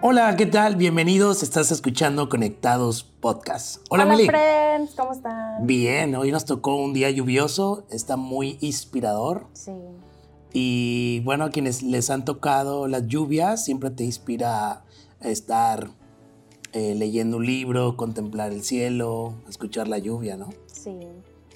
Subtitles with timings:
[0.00, 0.76] Hola, ¿qué tal?
[0.76, 1.42] Bienvenidos.
[1.42, 3.78] Estás escuchando Conectados Podcast.
[3.90, 4.26] Hola, Hola, Meli.
[4.28, 5.66] friends, ¿cómo están?
[5.66, 9.46] Bien, hoy nos tocó un día lluvioso, está muy inspirador.
[9.54, 9.72] Sí,
[10.52, 14.84] Y bueno, a quienes les han tocado las lluvias, siempre te inspira
[15.20, 15.88] a estar
[16.72, 20.50] eh, leyendo un libro, contemplar el cielo, escuchar la lluvia, ¿no?
[20.66, 20.96] sí.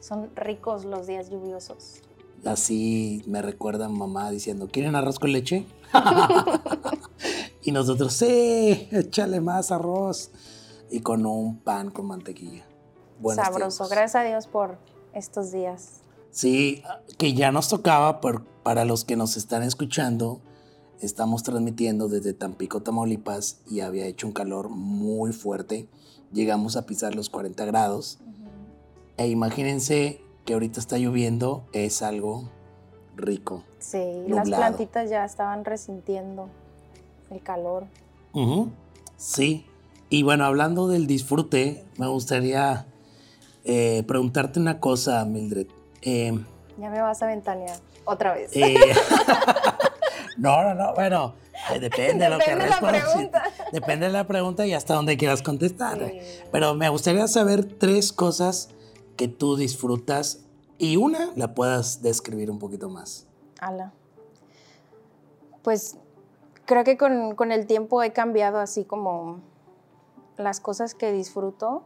[0.01, 2.01] Son ricos los días lluviosos.
[2.45, 5.65] Así me recuerda mamá diciendo, ¿quieren arroz con leche?
[7.65, 10.31] y nosotros, sí, échale más arroz.
[10.91, 12.65] Y con un pan con mantequilla.
[13.21, 13.85] Buenos Sabroso.
[13.85, 13.91] tiempos.
[13.91, 14.77] Gracias a Dios por
[15.15, 16.01] estos días.
[16.31, 16.83] Sí,
[17.19, 20.41] que ya nos tocaba, por- para los que nos están escuchando,
[21.01, 25.89] estamos transmitiendo desde Tampico, Tamaulipas, y había hecho un calor muy fuerte.
[26.33, 28.19] Llegamos a pisar los 40 grados.
[29.17, 32.51] E imagínense que ahorita está lloviendo, es algo
[33.17, 33.65] rico.
[33.79, 36.49] Sí, las plantitas ya estaban resintiendo
[37.33, 37.87] el calor.
[39.17, 39.67] Sí.
[40.09, 42.87] Y bueno, hablando del disfrute, me gustaría
[43.65, 45.67] eh, preguntarte una cosa, Mildred.
[46.03, 46.39] Eh,
[46.79, 48.51] Ya me vas a ventanear otra vez.
[48.55, 48.75] eh,
[50.37, 51.35] no, no, no, bueno,
[51.81, 53.03] depende de lo que Depende de la respondas.
[53.05, 53.43] pregunta.
[53.73, 55.99] Depende de la pregunta y hasta donde quieras contestar.
[56.11, 56.19] Sí.
[56.51, 58.69] Pero me gustaría saber tres cosas
[59.17, 60.41] que tú disfrutas
[60.79, 63.27] y una la puedas describir un poquito más.
[63.61, 63.93] Ala.
[65.63, 65.97] Pues
[66.67, 69.41] creo que con, con el tiempo he cambiado así como
[70.37, 71.83] las cosas que disfruto.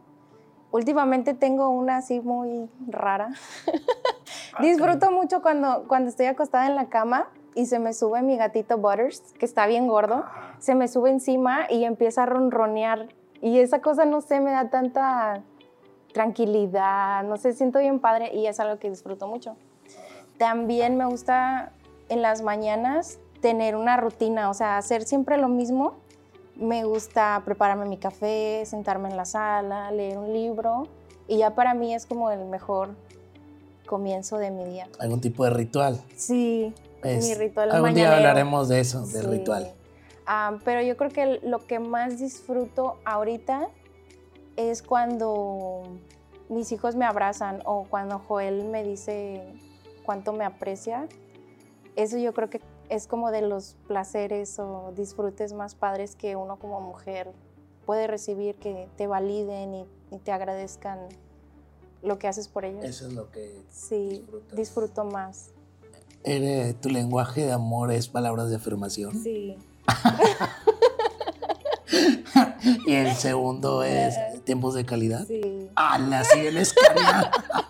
[0.71, 3.29] Últimamente tengo una así muy rara.
[4.59, 8.77] Disfruto mucho cuando, cuando estoy acostada en la cama y se me sube mi gatito
[8.77, 10.25] Butters, que está bien gordo,
[10.59, 13.07] se me sube encima y empieza a ronronear.
[13.41, 15.43] Y esa cosa, no sé, me da tanta
[16.13, 19.55] tranquilidad, no sé, siento bien padre y es algo que disfruto mucho.
[20.37, 21.71] También me gusta
[22.09, 25.95] en las mañanas tener una rutina, o sea, hacer siempre lo mismo.
[26.55, 30.87] Me gusta prepararme mi café, sentarme en la sala, leer un libro
[31.27, 32.89] y ya para mí es como el mejor
[33.85, 34.87] comienzo de mi día.
[34.99, 36.01] ¿Algún tipo de ritual?
[36.15, 36.73] Sí,
[37.03, 38.15] Es- mi ritual Algún día mañanero.
[38.29, 39.29] hablaremos de eso, del Sí.
[39.29, 39.71] ritual.
[40.25, 43.69] Ah, pero yo creo que lo que más disfruto ahorita
[44.57, 45.83] es cuando
[46.49, 49.43] mis hijos me abrazan o cuando Joel me dice
[50.03, 51.07] cuánto me aprecia.
[51.95, 56.57] Eso yo creo que es como de los placeres o disfrutes más padres que uno
[56.57, 57.31] como mujer
[57.85, 60.99] puede recibir, que te validen y, y te agradezcan
[62.03, 62.83] lo que haces por ellos.
[62.83, 64.55] Eso es lo que sí, disfrutas.
[64.57, 65.49] disfruto más.
[66.23, 69.13] Eres- tu lenguaje de amor es palabras de afirmación.
[69.21, 69.57] Sí.
[72.85, 75.25] Y el segundo es tiempos de calidad.
[75.25, 75.69] Sí.
[75.75, 77.31] ¡Hala, sí, el escala!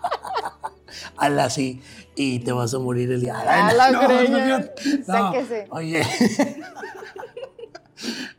[1.18, 1.80] ¡Hala, sí!
[2.16, 3.36] Y te vas a morir el día.
[3.46, 4.64] Ay, no, no, no.
[5.04, 5.66] Sáquese.
[5.70, 6.02] Oye.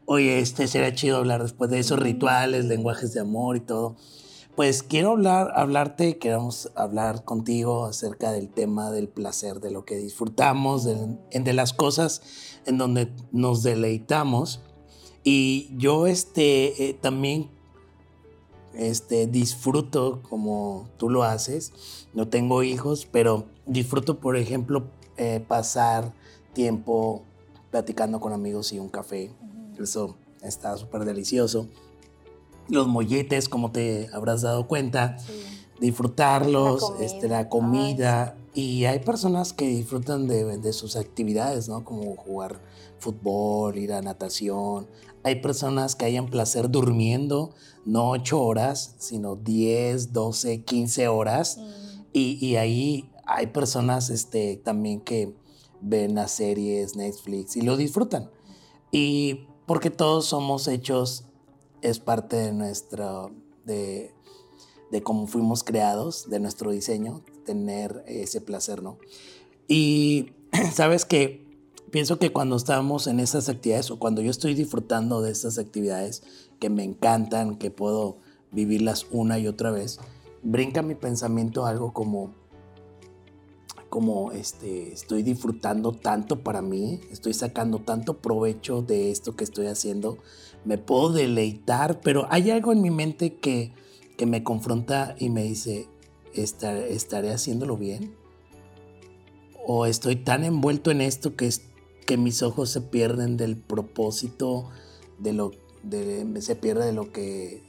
[0.05, 3.95] Oye, este sería chido hablar después de esos rituales, lenguajes de amor y todo.
[4.55, 9.95] Pues quiero hablar, hablarte, queremos hablar contigo acerca del tema del placer, de lo que
[9.97, 12.21] disfrutamos, de, de las cosas
[12.65, 14.61] en donde nos deleitamos.
[15.23, 17.51] Y yo este, eh, también
[18.79, 21.73] este, disfruto como tú lo haces.
[22.13, 26.13] No tengo hijos, pero disfruto, por ejemplo, eh, pasar
[26.53, 27.23] tiempo
[27.71, 29.31] platicando con amigos y un café.
[29.79, 31.67] Eso está súper delicioso.
[32.69, 35.33] Los molletes, como te habrás dado cuenta, Sí.
[35.81, 37.05] disfrutarlos, La comida.
[37.05, 38.35] este, la comida.
[38.53, 41.83] Y hay personas que disfrutan de, de sus actividades, ¿no?
[41.83, 42.59] Como jugar
[42.99, 44.87] fútbol, ir a natación.
[45.29, 47.53] Hay personas que hayan placer durmiendo,
[47.85, 51.59] no 8 horas, sino 10, 12, 15 horas.
[52.13, 55.35] Y, y ahí hay personas este, también que
[55.81, 58.31] ven las series, Netflix y lo disfrutan.
[58.91, 61.25] Y porque todos somos hechos,
[61.83, 63.29] es parte de nuestra,
[63.65, 64.15] de,
[64.89, 68.97] de cómo fuimos creados, de nuestro diseño, tener ese placer, ¿no?
[69.67, 70.31] Y
[70.73, 71.48] sabes que
[71.91, 76.23] pienso que cuando estamos en esas actividades o cuando yo estoy disfrutando de estas actividades
[76.59, 78.17] que me encantan, que puedo
[78.51, 79.99] vivirlas una y otra vez,
[80.43, 82.33] brinca mi pensamiento algo como
[83.89, 89.65] como este, estoy disfrutando tanto para mí, estoy sacando tanto provecho de esto que estoy
[89.65, 90.19] haciendo,
[90.63, 93.73] me puedo deleitar, pero hay algo en mi mente que,
[94.15, 95.87] que me confronta y me dice,
[96.35, 98.13] "¿Estar- ¿estaré haciéndolo bien?
[99.65, 101.49] ¿O estoy tan envuelto en esto que,
[102.09, 104.71] que mis ojos se pierden del propósito,
[105.19, 105.51] de lo,
[105.83, 107.61] de, se pierde de lo que,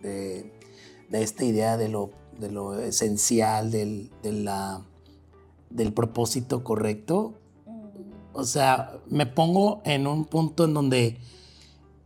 [0.00, 0.50] de,
[1.10, 4.80] de esta idea de lo, de lo esencial, del, de la,
[5.68, 7.34] del propósito correcto?
[8.32, 11.18] O sea, me pongo en un punto en donde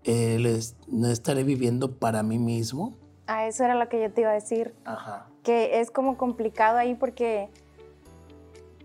[0.02, 2.96] eh, no estaré viviendo para mí mismo.
[3.28, 4.74] Ah, eso era lo que yo te iba a decir.
[4.84, 5.28] Ajá.
[5.44, 7.50] Que es como complicado ahí porque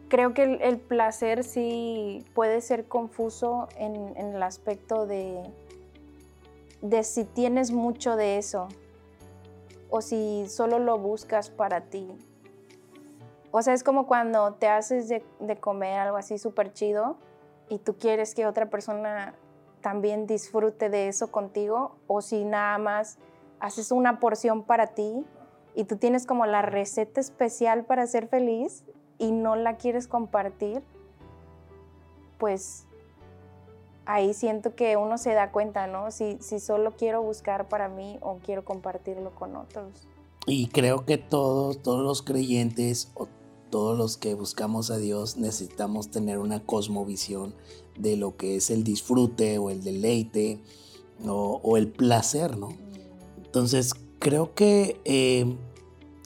[0.10, 5.44] creo que el, placer sí puede ser confuso en, en, el aspecto de,
[6.82, 8.68] de si tienes mucho de eso
[9.90, 12.08] o si solo lo buscas para ti.
[13.52, 17.18] O sea, es como cuando te haces de, de comer algo así súper chido
[17.70, 19.36] y tú quieres que otra persona
[19.82, 23.18] también disfrute de eso contigo o si nada más
[23.60, 25.26] haces una porción para ti
[25.76, 28.84] y tú tienes como la receta especial para ser feliz
[29.18, 30.82] y no la quieres compartir,
[32.38, 32.86] pues
[34.06, 36.12] ahí siento que uno se da cuenta, ¿no?
[36.12, 40.08] Si, si solo quiero buscar para mí o quiero compartirlo con otros.
[40.46, 43.28] Y creo que todos, todos los creyentes o
[43.70, 47.54] todos los que buscamos a Dios necesitamos tener una cosmovisión
[47.98, 50.62] de lo que es el disfrute o el deleite
[51.26, 52.70] o, el placer, ¿no?
[53.44, 55.58] Entonces, creo que eh,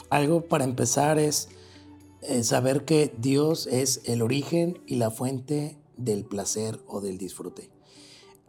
[0.10, 1.50] algo para empezar es
[2.22, 7.70] eh, saber que Dios es el origen y la fuente del placer o del disfrute.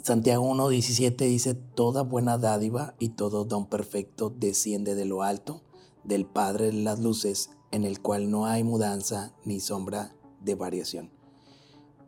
[0.02, 5.62] Santiago 1.17 dice, toda buena dádiva y todo don perfecto desciende de lo alto,
[6.02, 11.10] del Padre de las luces, en el cual no hay mudanza ni sombra de variación.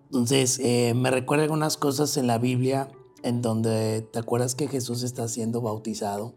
[0.06, 2.90] Entonces, eh, me recuerda algunas cosas en la Biblia
[3.22, 6.34] en donde te acuerdas que Jesús está siendo bautizado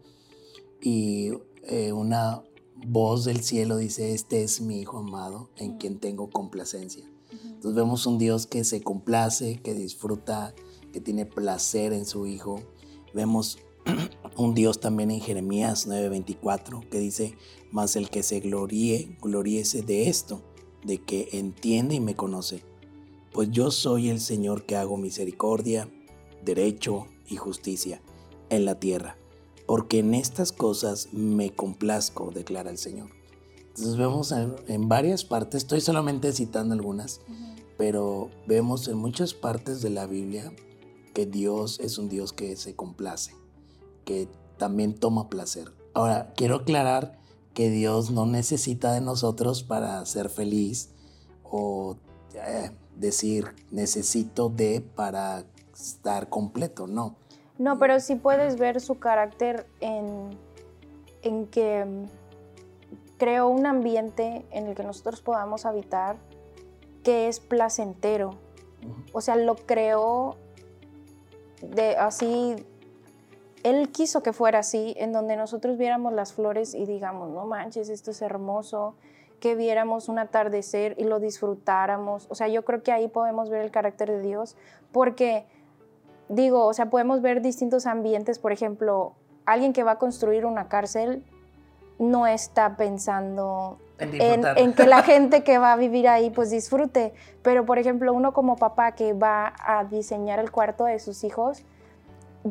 [0.80, 1.32] y
[1.64, 2.42] eh, una
[2.86, 7.04] voz del cielo dice, este es mi Hijo amado en quien tengo complacencia.
[7.44, 10.54] Entonces vemos un Dios que se complace, que disfruta,
[10.92, 12.60] que tiene placer en su Hijo.
[13.14, 13.58] Vemos
[14.36, 17.36] un Dios también en Jeremías 9:24 que dice,
[17.70, 20.42] mas el que se gloríe, gloríese de esto,
[20.84, 22.62] de que entiende y me conoce.
[23.32, 25.90] Pues yo soy el Señor que hago misericordia,
[26.44, 28.00] derecho y justicia
[28.48, 29.18] en la tierra,
[29.68, 33.10] porque en estas cosas me complazco, declara el Señor.
[33.68, 37.20] Entonces vemos en, varias partes, estoy solamente citando algunas,
[37.76, 40.54] pero vemos en muchas partes de la Biblia
[41.12, 43.34] que Dios es un Dios que se complace,
[44.06, 44.26] que
[44.56, 45.70] también toma placer.
[45.92, 47.18] Ahora, quiero aclarar
[47.52, 50.92] que Dios no necesita de nosotros para ser feliz
[51.44, 51.98] o
[52.32, 55.44] eh, decir necesito de para
[55.74, 57.16] estar completo, no.
[57.58, 60.30] No, pero sí puedes ver su carácter en,
[61.22, 62.04] en que mm,
[63.18, 66.16] creó un ambiente en el que nosotros podamos habitar
[67.02, 68.34] que es placentero.
[69.12, 70.36] O sea, lo creó
[71.62, 72.64] de así
[73.62, 77.88] él quiso que fuera así, en donde nosotros viéramos las flores y digamos, no manches,
[77.88, 78.94] esto es hermoso,
[79.40, 82.26] que viéramos un atardecer y lo disfrutáramos.
[82.30, 84.56] O sea, yo creo que ahí podemos ver el carácter de Dios,
[84.92, 85.46] porque
[86.28, 89.14] digo, o sea, podemos ver distintos ambientes, por ejemplo,
[89.46, 91.24] alguien que va a construir una cárcel
[91.98, 97.12] no está pensando en, en, que la gente que va a vivir ahí pues disfrute,
[97.42, 101.64] pero por ejemplo, uno como papá que va a diseñar el cuarto de sus hijos,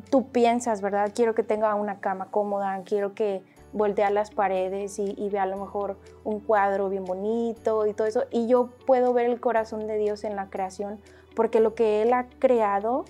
[0.09, 1.11] tú piensas, ¿verdad?
[1.15, 3.41] Quiero que tenga una cama cómoda, quiero que
[3.73, 8.23] voltea las paredes y, vea a lo mejor un cuadro bien bonito y todo eso.
[8.31, 10.99] Y yo puedo ver el corazón de Dios en la creación
[11.35, 13.05] porque lo que Él ha creado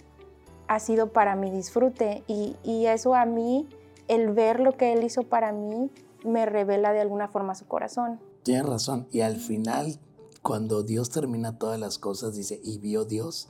[0.68, 3.68] ha sido para mi disfrute y, y eso a mí,
[4.08, 5.90] el ver lo que Él hizo para mí,
[6.24, 8.20] me revela de alguna forma su corazón.
[8.44, 9.08] Tienes razón.
[9.12, 10.00] Y al final,
[10.42, 13.50] cuando Dios termina todas las cosas, dice, y vio Dios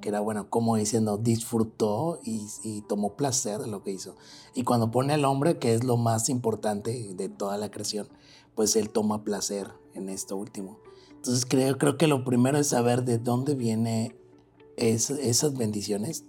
[0.00, 4.16] que era bueno, como diciendo, disfrutó y, tomó placer de lo que hizo.
[4.54, 8.08] Y cuando pone al hombre, que es lo más importante de toda la creación,
[8.54, 10.78] pues él toma placer en esto último.
[11.10, 14.14] Entonces creo, creo que lo primero es saber de dónde viene
[14.76, 16.24] esas bendiciones.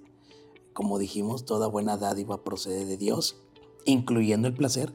[0.77, 3.41] Como dijimos, toda buena dádiva procede de Dios,
[3.85, 4.93] incluyendo el placer.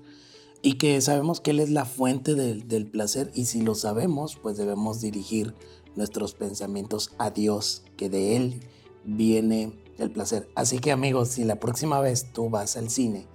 [0.63, 4.57] Y que sabemos que Él es la fuente del, placer y si lo sabemos, pues
[4.57, 5.57] debemos dirigir
[5.97, 8.61] nuestros pensamientos a Dios, que de Él
[9.05, 10.49] viene el placer.
[10.55, 13.27] Así que amigos, si la próxima vez tú vas al cine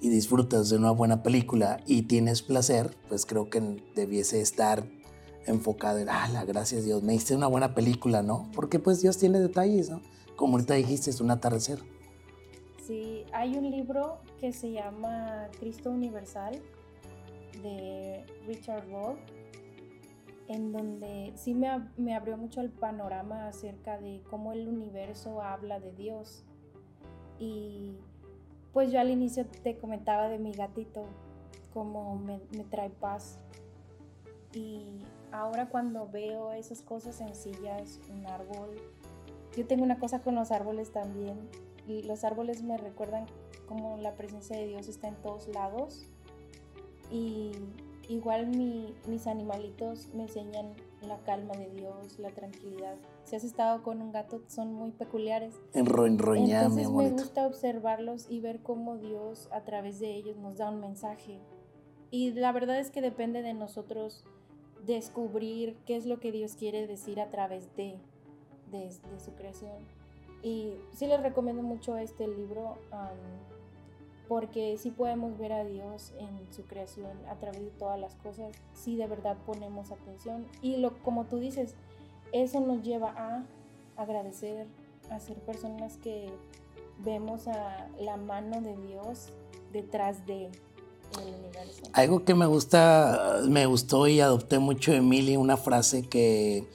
[0.00, 4.88] y disfrutas de una buena película y tienes placer, pues creo que debiese estar
[5.44, 8.48] enfocado en, ah, gracias Dios, me hice una buena película, ¿no?
[8.54, 10.02] Porque pues Dios tiene detalles, ¿no?
[10.36, 11.78] Como ahorita dijiste, es un atardecer.
[12.86, 16.60] Sí, hay un libro que se llama Cristo Universal
[17.62, 19.16] de Richard Rohr
[20.48, 25.80] en donde sí me, me, abrió mucho el panorama acerca de cómo el universo habla
[25.80, 26.44] de Dios.
[27.38, 27.96] Y
[28.72, 31.06] pues yo al inicio te comentaba de mi gatito,
[31.72, 33.38] cómo me, me trae paz.
[34.52, 34.98] Y
[35.32, 38.76] ahora cuando veo esas cosas sencillas, un árbol,
[39.56, 41.38] yo tengo una cosa con los árboles también,
[41.86, 43.26] los árboles me recuerdan
[43.66, 46.06] como la presencia de Dios está en todos lados.
[47.10, 47.52] Y
[48.08, 52.96] igual mis animalitos me enseñan la calma de Dios, la tranquilidad.
[53.24, 55.54] Si has estado con un gato, son muy peculiares.
[56.66, 60.80] Entonces me gusta observarlos y ver cómo Dios a través de ellos nos da un
[60.80, 61.38] mensaje.
[62.10, 64.24] Y la verdad es que depende de nosotros
[64.86, 67.96] descubrir qué es lo que Dios quiere decir a través de,
[68.70, 69.72] de, su creación.
[70.42, 72.76] Y sí les recomiendo mucho este libro
[74.28, 78.54] porque sí podemos ver a Dios en su creación a través de todas las cosas,
[78.72, 80.46] si de verdad ponemos atención.
[80.62, 81.74] Y lo, como tú dices,
[82.32, 83.44] eso nos lleva a
[83.96, 84.66] agradecer,
[85.10, 86.30] a ser personas que
[87.04, 89.28] vemos a la mano de Dios
[89.72, 90.50] detrás de.
[91.92, 96.66] Algo que me gusta, me gustó y adopté mucho de Emily, una frase que,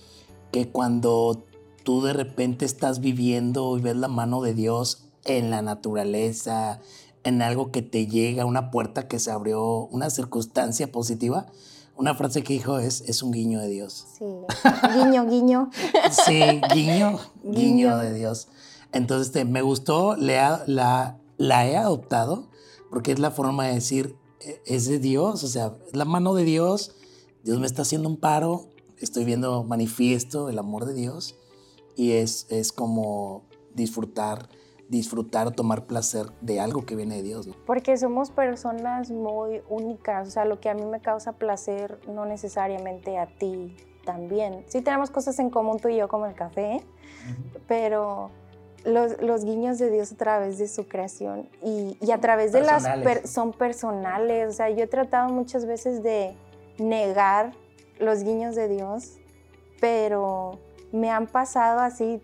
[0.51, 1.43] que cuando
[1.89, 6.81] tú de repente estás viviendo y ves la mano de Dios en la naturaleza,
[7.24, 11.48] en algo que te llega, una puerta que se abrió, una circunstancia positiva,
[11.96, 14.05] una frase que dijo es, es un guiño de Dios.
[14.19, 14.25] Sí,
[14.93, 15.72] guiño, guiño.
[16.27, 18.50] sí, guiño, guiño, de Dios.
[18.91, 22.51] Entonces este, me gustó, la, la he adoptado,
[22.91, 26.36] porque es la forma de decir, e, es de Dios, o sea, es la mano
[26.36, 26.93] de Dios,
[27.43, 28.67] Dios me está haciendo un paro,
[29.00, 31.38] estoy viendo manifiesto el amor de Dios
[32.00, 33.44] y es, es como
[33.75, 34.48] disfrutar
[34.88, 37.48] disfrutar tomar placer de algo que viene de Dios.
[37.68, 42.25] Porque somos personas muy únicas, o sea, lo que a mí me causa placer no
[42.25, 44.65] necesariamente a ti también.
[44.68, 46.82] Sí tenemos cosas en común tú y yo como el café,
[47.68, 48.32] pero
[48.84, 52.62] los, los, guiños de Dios a través de su creación y, y a través de
[52.62, 52.84] las...
[53.29, 56.36] son personales, o sea, yo he tratado muchas veces de
[56.79, 57.51] negar
[58.00, 59.20] los guiños de Dios,
[59.79, 60.60] pero
[60.91, 62.22] me han pasado así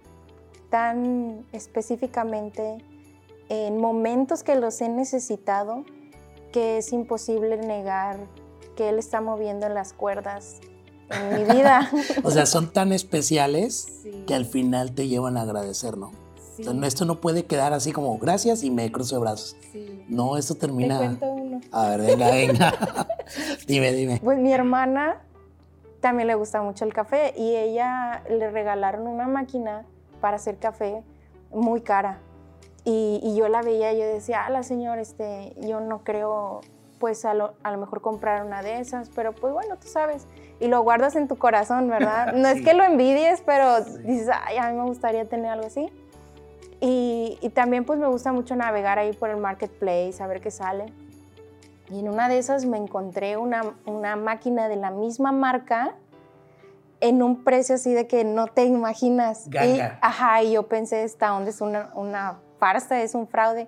[0.70, 2.78] tan específicamente
[3.50, 5.86] en momentos que los he necesitado
[6.52, 8.18] que es imposible negar
[8.76, 10.60] que Él está moviendo las cuerdas
[11.10, 11.90] en mi vida.
[12.24, 16.12] o sea, son tan especiales que al final te llevan a agradecer, ¿no?
[16.86, 19.58] esto no puede quedar así como gracias y me cruzo de brazos.
[20.08, 21.00] No, esto termina.
[21.00, 21.62] Te cuento uno.
[21.72, 23.08] A ver, venga, venga.
[23.68, 24.22] dime, dime.
[24.24, 25.22] Pues mi hermana
[26.06, 29.86] también le gusta mucho el café y ella le regalaron una máquina
[30.22, 31.02] para hacer café
[31.50, 32.20] muy cara.
[32.84, 36.62] Y, yo la veía y yo decía, la señor, este, yo no creo
[37.00, 40.28] pues a lo, mejor comprar una de esas, pero pues bueno, tú sabes,
[40.60, 42.34] y lo guardas en tu corazón, ¿verdad?
[42.36, 45.90] No es que lo envidies, pero dices, ay, a mí me gustaría tener algo así.
[46.82, 50.52] Y, y, también pues me gusta mucho navegar ahí por el marketplace, a ver qué
[50.52, 50.86] sale.
[51.90, 55.96] Y en una de esas me encontré una, una máquina de la misma marca,
[57.02, 59.48] en un precio así de que no te imaginas.
[59.48, 63.68] Y, ajá, y yo pensé, esta onda es una, una farsa, es un fraude.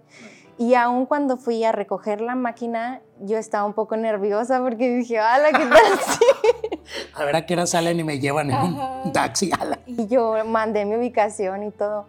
[0.57, 5.19] Y aún cuando fui a recoger la máquina, yo estaba un poco nerviosa porque dije,
[5.19, 6.79] ¡hala, qué tal
[7.13, 9.79] a ver a qué hora salen y me llevan en un taxi, ala.
[9.85, 12.07] Y yo mandé mi ubicación y todo.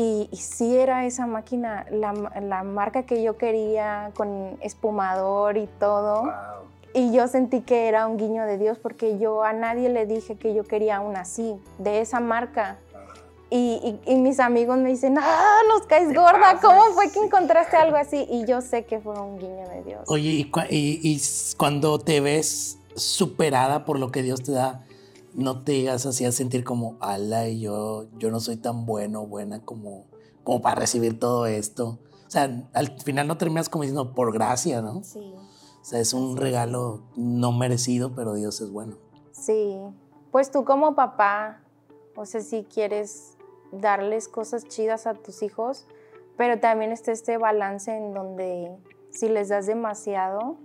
[0.00, 6.22] Y, sí era esa máquina, la, la, marca que yo quería, con espumador y todo.
[6.22, 6.68] Wow.
[6.94, 10.36] Y yo sentí que era un guiño de Dios porque yo a nadie le dije
[10.36, 12.78] que yo quería una así, de esa marca.
[13.50, 18.26] Y, mis amigos me dicen, ah, nos caes gorda, ¿cómo fue que encontraste algo así?
[18.30, 20.00] Y yo sé que fue un guiño de Dios.
[20.06, 21.22] Oye, y,
[21.56, 24.84] cuando te ves superada por lo que Dios te da,
[25.34, 29.26] no te llegas así a sentir como, ala, y yo, yo no soy tan bueno,
[29.26, 30.06] buena como,
[30.44, 31.98] como para recibir todo esto.
[32.26, 35.02] O sea, al final no terminas como diciendo, por gracia, ¿no?
[35.02, 35.34] Sí.
[35.80, 38.96] O sea, es un regalo no merecido, pero Dios es bueno.
[39.32, 39.78] Sí,
[40.30, 41.62] pues tú como papá,
[42.16, 43.36] o sea, si quieres
[43.72, 45.86] darles cosas chidas a tus hijos,
[46.36, 48.76] pero también está este balance en donde
[49.10, 50.56] si les das demasiado,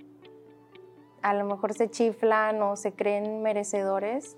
[1.21, 4.37] a lo mejor se chiflan o se creen merecedores.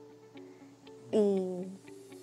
[1.16, 1.66] Y,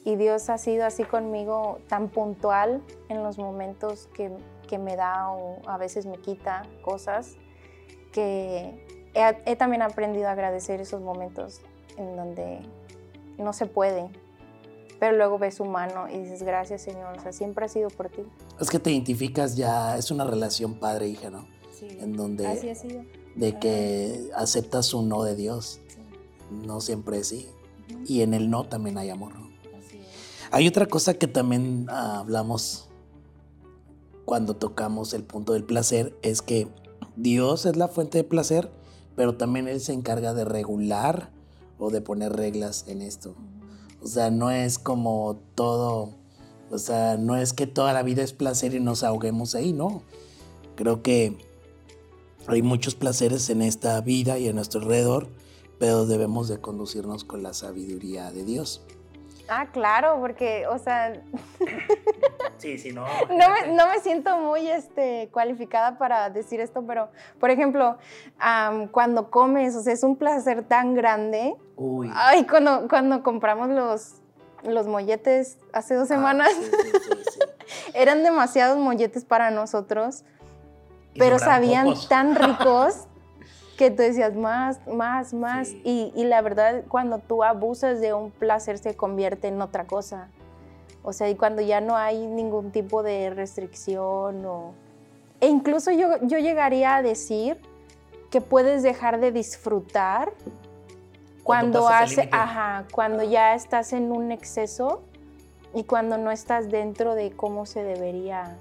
[0.05, 4.31] y Dios ha sido así conmigo tan puntual en los momentos que,
[4.69, 7.37] que me da o a veces me quita cosas
[8.13, 8.85] que
[9.15, 11.63] he, también aprendido a agradecer esos momentos
[11.97, 12.61] en donde
[13.39, 14.11] no se puede,
[15.01, 18.11] pero luego ves su mano y dices, gracias Señor, o sea, siempre ha sido por
[18.11, 18.23] ti.
[18.61, 21.47] Es que te identificas ya, es una relación padre-hija, ¿no?
[21.73, 23.03] Sí, en donde, así ha sido.
[23.37, 25.81] De que aceptas un no de Dios,
[26.51, 27.49] no siempre es sí.
[28.07, 29.51] Y en el no también hay amor, ¿no?
[29.79, 30.07] Así es.
[30.51, 32.89] Hay otra cosa que también ah, hablamos
[34.25, 36.69] cuando tocamos el punto del placer, es que
[37.17, 38.71] Dios es la fuente de placer,
[39.17, 41.31] pero también Él se encarga de regular
[41.79, 43.35] o de poner reglas en esto.
[44.03, 46.15] O sea, no es como todo
[46.71, 50.03] O sea, no es que toda la vida es placer y nos ahoguemos ahí, no.
[50.75, 51.37] Creo que
[52.47, 55.29] hay muchos placeres en esta vida y a nuestro alrededor,
[55.83, 58.87] pero debemos de conducirnos con la sabiduría de Dios.
[59.49, 61.21] Ah, claro, porque, o sea...
[62.59, 63.05] sí, sí, no.
[63.29, 67.09] No me, siento muy este, cualificada para decir esto, pero,
[67.41, 67.99] por ejemplo,
[68.93, 71.57] cuando comes, o sea, es un placer tan grande.
[71.75, 72.09] Uy.
[72.15, 74.21] Ay, cuando, cuando compramos los,
[74.63, 76.53] los molletes hace dos ah, semanas,
[77.95, 80.23] eran demasiados molletes para nosotros,
[81.19, 83.09] pero sabían tan ricos
[83.83, 85.71] que tú decías más, más, más.
[85.83, 90.29] Y, y, la verdad, cuando tú abusas de un placer, se convierte en otra cosa.
[91.03, 94.73] O sea, y cuando ya no hay ningún tipo de restricción o...
[95.41, 97.59] E incluso yo, yo llegaría a decir
[98.31, 100.33] que puedes dejar de disfrutar
[101.43, 105.03] cuando, hace, ajá, cuando ya estás en un exceso
[105.75, 108.57] y cuando no estás dentro de cómo se debería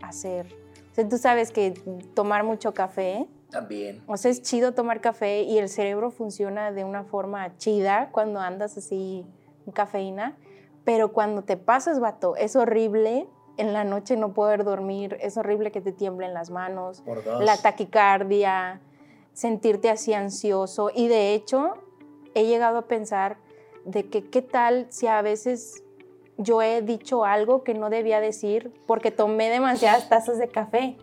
[0.00, 0.46] hacer.
[0.92, 1.72] O sea, tú sabes que
[2.14, 4.02] tomar mucho café también.
[4.08, 8.40] O sea, es chido tomar café y el cerebro funciona de una forma chida cuando
[8.40, 9.24] andas así
[9.66, 10.36] en cafeína,
[10.84, 13.28] pero cuando te pasas, vato, es horrible.
[13.58, 17.04] En la noche no poder dormir, es horrible que te tiemblen las manos,
[17.38, 18.80] la taquicardia,
[19.34, 20.90] sentirte así ansioso.
[20.92, 21.74] Y de hecho,
[22.34, 23.36] he llegado a pensar
[23.84, 25.84] de que qué tal si a veces
[26.38, 30.96] yo he dicho algo que no debía decir porque tomé demasiadas tazas de café.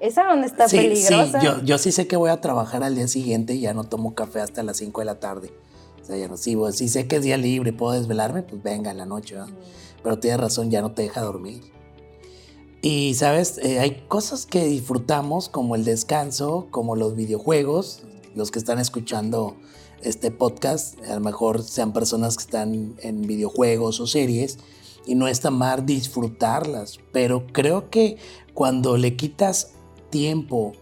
[0.00, 1.40] Esa donde está sí, peligrosa.
[1.40, 3.84] Sí, yo, yo sí sé que voy a trabajar al día siguiente y ya no
[3.84, 5.52] tomo café hasta las 5 de la tarde.
[6.00, 6.72] O sea, ya no sigo.
[6.72, 9.36] Si sé que es día libre y puedo desvelarme, pues venga en la noche.
[10.02, 11.60] Pero tienes razón, ya no te deja dormir.
[12.80, 18.02] Y sabes, eh, hay cosas que disfrutamos como el descanso, como los videojuegos.
[18.34, 19.56] Los que están escuchando
[20.02, 24.58] este podcast, a lo mejor sean personas que están en videojuegos o series
[25.06, 28.16] y no está mal disfrutarlas, pero creo que
[28.54, 29.72] cuando le quitas
[30.10, 30.72] tiempo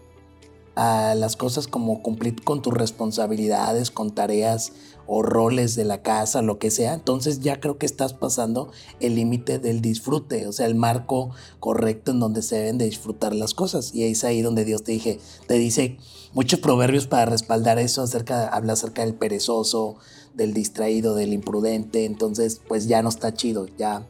[0.75, 4.71] a las cosas como cumplir con tus responsabilidades, con tareas
[5.11, 9.15] o roles de la casa, lo que sea, entonces ya creo que estás pasando el
[9.15, 13.55] límite del disfrute, o sea, el marco correcto en donde se deben de disfrutar las
[13.55, 13.93] cosas.
[13.95, 15.97] Y es ahí donde Dios te dije, te dice
[16.33, 19.95] muchos proverbios para respaldar eso, acerca, habla acerca del perezoso,
[20.35, 24.07] del distraído, del imprudente, entonces pues ya no está chido, ya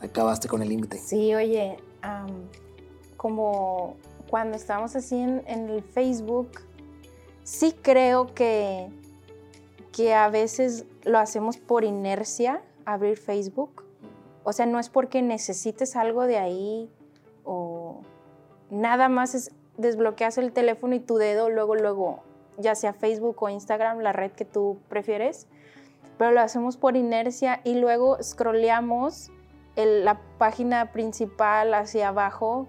[0.00, 0.98] acabaste con el límite.
[0.98, 1.78] Sí, oye,
[3.16, 3.96] como
[4.30, 6.52] cuando estamos así en, el Facebook,
[7.42, 8.88] sí creo que,
[9.92, 13.84] que a veces lo hacemos por inercia, abrir Facebook.
[14.44, 16.88] O sea, no es porque necesites algo de ahí
[17.44, 18.02] o
[18.70, 22.22] nada más es desbloqueas el teléfono y tu dedo luego, luego,
[22.56, 25.48] ya sea Facebook o Instagram, la red que tú prefieres,
[26.18, 29.32] pero lo hacemos por inercia y luego scrolleamos
[29.74, 32.68] la página principal hacia abajo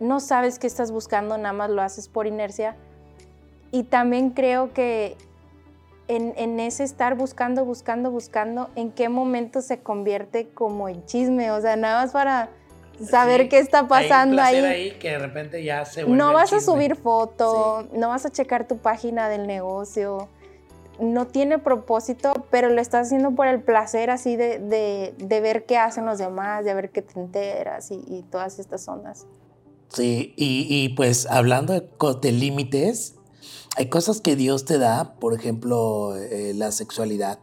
[0.00, 2.76] no sabes qué estás buscando, nada más lo haces por inercia.
[3.70, 5.16] Y también creo que
[6.08, 11.60] en, ese estar buscando, buscando, buscando, en qué momento se convierte como en chisme, o
[11.60, 12.48] sea, nada más para
[13.04, 14.64] saber qué está pasando hay ahí.
[14.64, 14.90] ahí.
[14.92, 18.78] que de repente ya se No vas a subir foto, no vas a checar tu
[18.78, 20.28] página del negocio,
[21.00, 26.06] no tiene propósito, pero lo estás haciendo por el placer así de, ver qué hacen
[26.06, 29.26] los demás, de ver qué te enteras y, y todas estas ondas.
[29.88, 33.14] Sí, y, pues hablando de, límites,
[33.76, 37.38] hay cosas que Dios te da, por ejemplo, eh, la sexualidad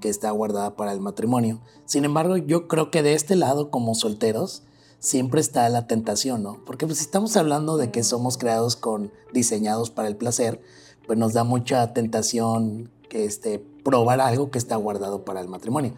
[0.00, 1.60] que está guardada para el matrimonio.
[1.84, 4.62] Sin embargo, yo creo que de este lado, como solteros,
[4.98, 6.62] siempre está la tentación, ¿no?
[6.64, 10.60] Porque pues, si estamos hablando de que somos creados con, diseñados para el placer,
[11.06, 15.94] pues nos da mucha tentación que este, probar algo que está guardado para el matrimonio.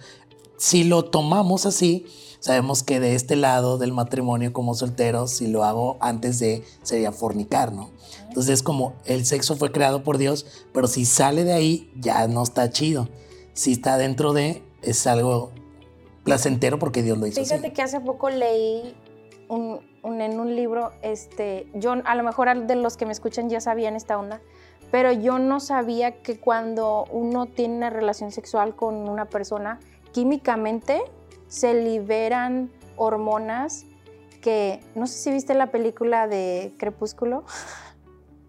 [0.59, 2.07] Si lo tomamos así,
[2.41, 7.13] sabemos que de este lado del matrimonio como solteros, si lo hago antes de, sería
[7.13, 7.91] fornicar, ¿no?
[8.29, 12.27] Entonces es como el sexo fue creado por Dios, pero si sale de ahí, ya
[12.29, 13.09] no está chido.
[13.53, 15.51] Si está dentro de, es algo
[16.25, 17.43] placentero porque Dios lo hizo.
[17.43, 18.95] Fíjate que hace poco leí
[19.51, 23.97] en un libro, este, yo a lo mejor de los que me escuchan ya sabían
[23.97, 24.41] esta onda,
[24.91, 29.81] pero yo no sabía que cuando uno tiene una relación sexual con una persona,
[30.13, 31.03] químicamente
[31.49, 33.85] se liberan hormonas
[34.41, 37.45] que, no sé si viste la película de Crepúsculo.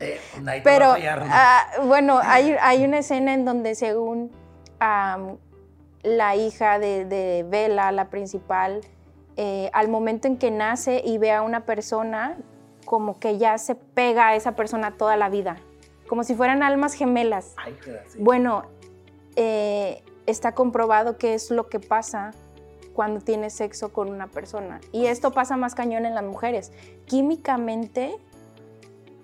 [0.02, 0.18] Eh,
[0.64, 0.96] pero
[1.30, 4.32] ah, bueno, hay, hay, una escena en donde según
[4.80, 8.80] la hija de, de Bella, la principal,
[9.42, 12.38] eh, al momento en que nace y ve a una persona,
[12.86, 15.58] como que ya se pega a esa persona toda la vida,
[16.08, 17.56] como si fueran almas gemelas.
[18.18, 18.64] Bueno,
[19.36, 22.32] eh, está comprobado que es lo que pasa
[23.00, 24.82] cuando tienes sexo con una persona.
[24.92, 26.74] Y esto pasa más cañón en las mujeres.
[27.06, 28.18] Químicamente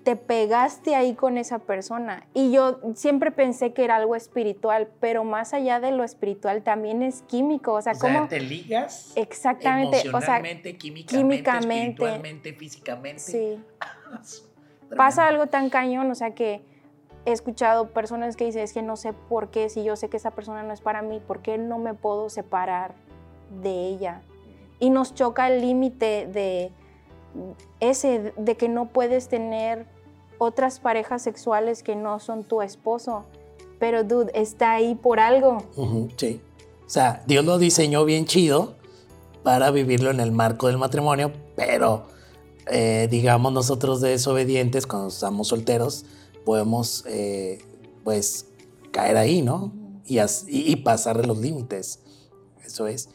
[0.02, 2.26] te pegaste ahí con esa persona.
[2.32, 7.02] Y yo siempre pensé que era algo espiritual, pero más allá de lo espiritual también
[7.02, 7.74] es químico.
[7.74, 8.20] O sea, O ¿cómo?
[8.20, 9.98] sea, te ligas Exactamente.
[9.98, 11.80] O sea, emocionalmente, químicamente, químicamente.
[11.82, 13.20] espiritualmente, físicamente.
[13.20, 13.62] sí.
[14.96, 16.62] Pasa algo tan cañón, o sea que
[17.26, 20.16] he escuchado personas que dicen, es que no sé por qué, si yo sé que
[20.16, 22.94] esa persona no es para mí, ¿por qué no me puedo separar
[23.62, 24.22] de ella?
[24.78, 26.70] Y nos choca el límite de
[27.80, 29.86] ese, de que no puedes tener
[30.38, 33.24] otras parejas sexuales que no son tu esposo.
[33.78, 35.58] Pero, dude, está ahí por algo.
[36.16, 36.40] Sí.
[36.86, 38.74] O sea, Dios lo diseñó bien chido
[39.42, 42.06] para vivirlo en el marco del matrimonio, pero
[42.70, 46.04] eh, digamos nosotros desobedientes, cuando estamos solteros,
[46.44, 47.58] podemos eh,
[48.04, 48.46] pues
[48.92, 49.72] caer ahí, ¿no?
[50.06, 52.00] Y, y- pasar los límites.
[52.64, 53.08] Eso es.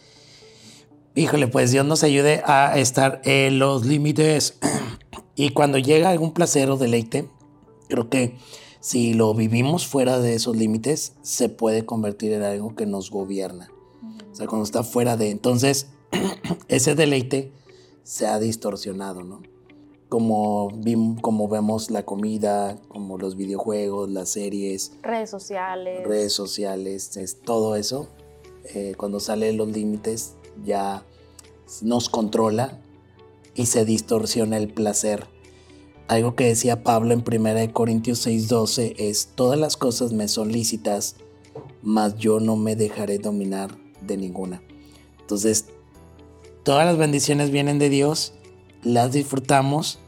[1.14, 4.58] Híjole, pues Dios nos ayude a estar en los límites.
[5.36, 7.28] y cuando llega algún placer o deleite,
[7.90, 8.38] creo que
[8.80, 13.70] si lo vivimos fuera de esos límites, se puede convertir en algo que nos gobierna.
[14.32, 15.32] O sea, cuando está fuera de...
[15.32, 15.88] Entonces,
[16.70, 17.52] ese deleite
[18.04, 19.42] se ha distorsionado, ¿no?
[20.08, 20.72] Como,
[21.20, 26.08] como vemos la comida, como los videojuegos, las series, Redes sociales.
[26.08, 28.08] redes sociales, es todo eso,
[28.74, 31.04] eh, cuando sale de los límites ya
[31.82, 32.80] nos controla
[33.56, 35.28] y se distorsiona el placer.
[36.08, 41.16] Algo que decía Pablo en 1 Corintios 6:12 es, todas las cosas me son lícitas,
[41.82, 44.62] mas yo no me dejaré dominar de ninguna.
[45.20, 45.66] Entonces,
[46.64, 48.34] todas las bendiciones vienen de Dios,
[48.84, 50.00] las disfrutamos,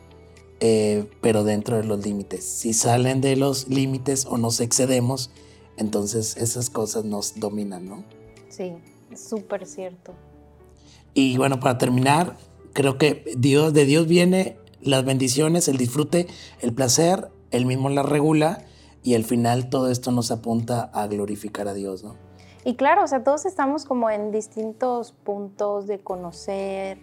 [0.60, 2.43] eh, pero dentro de los límites.
[2.43, 5.32] Si salen de los límites o nos excedemos,
[5.77, 8.03] entonces esas cosas nos dominan, ¿no?
[8.49, 8.73] Sí,
[9.15, 10.13] súper cierto.
[11.13, 12.38] Y bueno, para terminar,
[12.73, 16.28] creo que Dios, de Dios viene las bendiciones, el disfrute,
[16.60, 18.65] el placer, Él mismo las regula
[19.04, 22.15] y al final todo esto nos apunta a glorificar a Dios, ¿no?
[22.65, 26.97] Y claro, o sea, todos estamos como en distintos puntos de conocer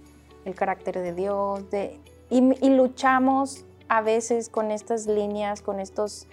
[0.47, 6.27] el carácter de Dios, de, y, luchamos a veces con estas líneas, con estos,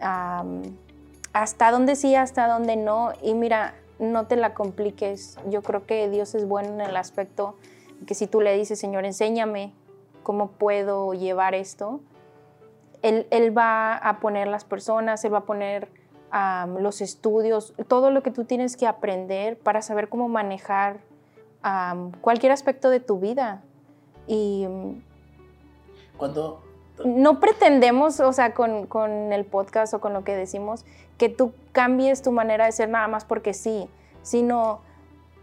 [0.00, 3.12] hasta dónde sí, hasta dónde no.
[3.22, 5.36] Y mira, no te la compliques.
[5.48, 7.56] Yo creo que Dios es bueno en el aspecto
[8.06, 9.72] que si tú le dices, Señor, enséñame
[10.22, 12.00] cómo puedo llevar esto,
[13.02, 15.88] Él, él va a poner las personas, Él va a poner
[16.78, 21.00] los estudios, todo lo que tú tienes que aprender para saber cómo manejar
[22.20, 23.62] cualquier aspecto de tu vida.
[24.26, 25.02] Y mm,
[26.16, 26.62] Cuando
[27.04, 30.84] no pretendemos, o sea, con, con el podcast o con lo que decimos,
[31.16, 33.88] que tú cambies tu manera de ser nada más porque sí,
[34.22, 34.80] sino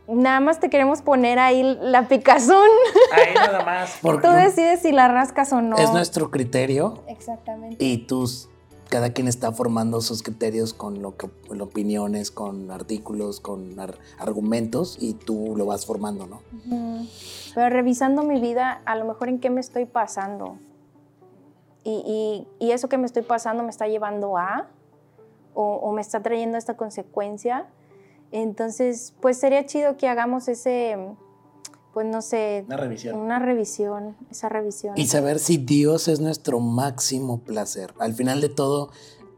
[0.07, 2.67] nada más te queremos poner ahí la picazón.
[3.11, 5.77] ahí nada más, porque Tú decides si la rascas o no.
[5.77, 7.83] es nuestro criterio Exactamente.
[7.83, 8.49] y tus
[8.87, 13.97] cada quien está formando sus criterios con lo que con opiniones, con artículos, con ar-
[14.19, 16.39] argumentos y tú lo vas formando, ¿no?
[17.55, 20.59] Pero revisando mi vida, a lo mejor en qué me estoy pasando.
[21.85, 24.67] Y, y- y eso que me estoy pasando me está llevando a,
[25.53, 27.67] o, o me está trayendo esta consecuencia.
[28.31, 30.97] Entonces, pues sería chido que hagamos ese,
[31.93, 33.17] pues no sé, Una revisión.
[33.17, 34.97] una revisión, esa revisión.
[34.97, 37.93] Y saber si Dios es nuestro máximo placer.
[37.99, 38.89] Al final de todo,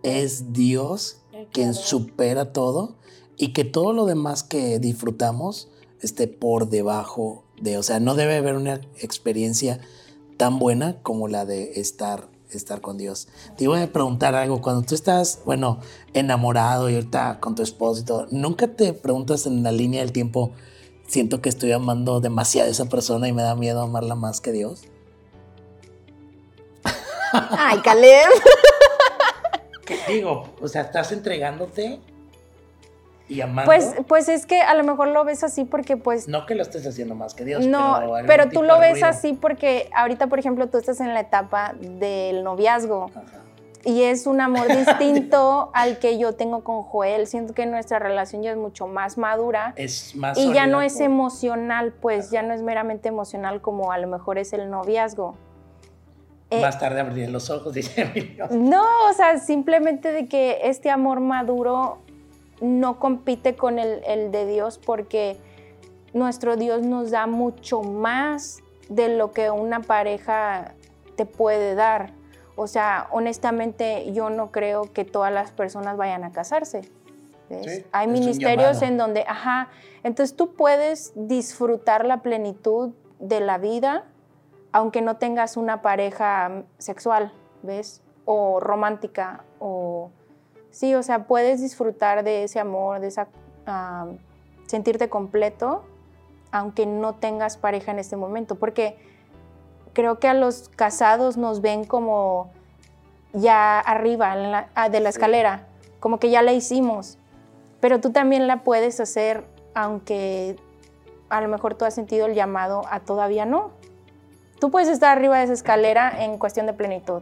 [0.03, 2.95] es Dios quien supera todo
[3.35, 5.69] y que todo lo demás que disfrutamos
[6.01, 9.79] esté por debajo de, o sea, no debe haber una experiencia
[10.37, 13.27] tan buena como la de estar estar con Dios.
[13.57, 15.79] Te voy a preguntar algo, cuando tú estás, bueno,
[16.13, 20.11] enamorado y ahorita con tu esposo y todo, ¿nunca te preguntas en la línea del
[20.11, 20.51] tiempo,
[21.07, 24.51] siento que estoy amando demasiado a esa persona y me da miedo amarla más que
[24.51, 24.83] Dios?
[27.33, 28.29] Ay, Caleb.
[29.85, 30.53] ¿Qué digo?
[30.61, 31.99] O sea, estás entregándote
[33.29, 33.65] y amando.
[33.65, 36.61] Pues, pues es que a lo mejor lo ves así porque pues no que lo
[36.61, 37.65] estés haciendo más que Dios.
[37.65, 39.07] No, pero, pero, tú lo ves ruido.
[39.07, 43.23] así porque ahorita, por ejemplo, tú estás en la etapa del noviazgo Ajá.
[43.83, 47.27] y es un amor distinto al que yo tengo con Joel.
[47.27, 50.99] Siento que nuestra relación ya es mucho más madura Es más y ya no es
[50.99, 55.35] emocional, pues ya no es meramente emocional como a lo mejor es el noviazgo.
[56.49, 58.47] Eh, Más tarde abriré los ojos, dice Emilio.
[58.51, 61.99] no, o sea, simplemente de que este amor maduro
[62.61, 65.37] no compite con el, el de Dios porque
[66.13, 70.73] nuestro Dios nos da mucho más de lo que una pareja
[71.15, 72.13] te puede dar.
[72.55, 76.81] O sea, honestamente yo no creo que todas las personas vayan a casarse.
[77.93, 79.69] Hay ministerios en donde, ajá,
[80.03, 84.05] entonces tú puedes disfrutar la plenitud de la vida
[84.71, 88.03] aunque no tengas una pareja sexual, ¿ves?
[88.25, 90.11] O romántica, o
[90.77, 93.27] sí, o sea, puedes disfrutar de ese amor, de esa,
[94.67, 95.83] sentirte completo,
[96.51, 98.97] aunque no tengas pareja en este momento, porque
[99.93, 102.51] creo que a los casados nos ven como
[103.33, 105.67] ya arriba ah, de la escalera,
[105.99, 107.17] como que ya la hicimos,
[107.79, 110.57] pero tú también la puedes hacer aunque
[111.29, 113.71] a lo mejor tú has sentido el llamado a todavía no.
[114.59, 117.21] Tú puedes estar arriba de esa escalera en cuestión de plenitud.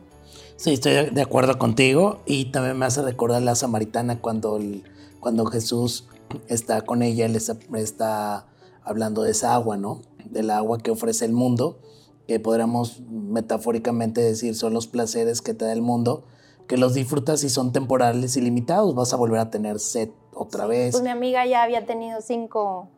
[0.55, 4.59] Sí, estoy de acuerdo contigo y también me hace recordar la samaritana cuando,
[5.19, 6.07] cuando Jesús
[6.47, 8.45] está con ella, él está
[8.83, 10.01] hablando de esa agua, ¿no?
[10.25, 11.79] Del agua que ofrece el mundo
[12.27, 16.23] que podríamos metafóricamente decir son los placeres que te da el mundo,
[16.67, 20.65] que los disfrutas y son temporales y limitados, vas a volver a tener sed otra
[20.65, 20.93] vez.
[20.93, 22.89] Pues mi amiga ya había tenido cinco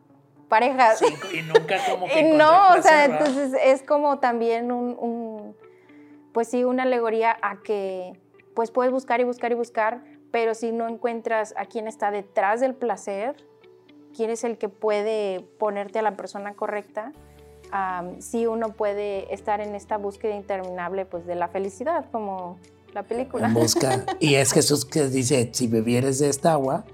[0.48, 1.00] parejas.
[1.32, 5.56] y nunca como que No, o sea, entonces es como también un, un,
[6.32, 8.18] pues sí, una alegoría a que
[8.54, 12.60] pues puedes buscar y buscar y buscar, pero si no encuentras a quién está detrás
[12.60, 13.36] del placer,
[14.16, 17.12] quién es el que puede ponerte a la persona correcta,
[18.18, 22.58] sí uno puede estar en esta búsqueda interminable pues, de la felicidad, como
[22.94, 23.48] la película.
[23.48, 24.04] busca.
[24.20, 26.84] Y es Jesús que dice, si bebieres de esta agua,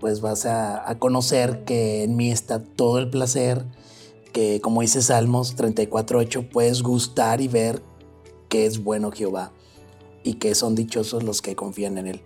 [0.00, 3.64] pues vas a, a, conocer que en mí está todo el placer,
[4.32, 7.82] que como dice Salmos 34.8, puedes gustar y ver
[8.48, 9.52] que es bueno Jehová
[10.22, 12.22] y que son dichosos los que confían en Él.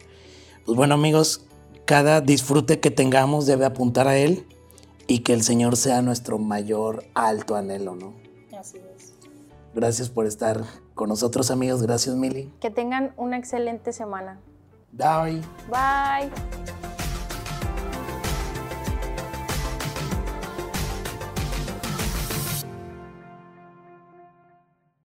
[0.64, 1.44] Pues bueno amigos,
[1.84, 4.46] cada disfrute que tengamos debe apuntar a Él
[5.06, 8.14] y que el Señor sea nuestro mayor alto anhelo, ¿no?
[8.58, 9.12] Así es.
[9.74, 11.82] Gracias por estar con nosotros, amigos.
[11.82, 12.52] Gracias, Mili.
[12.60, 14.40] Que tengan una excelente semana.
[14.92, 15.42] Bye.
[15.68, 17.03] Bye.